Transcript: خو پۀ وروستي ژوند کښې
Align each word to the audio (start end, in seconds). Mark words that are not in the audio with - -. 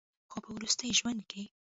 خو 0.31 0.37
پۀ 0.43 0.49
وروستي 0.55 0.87
ژوند 0.97 1.21
کښې 1.29 1.43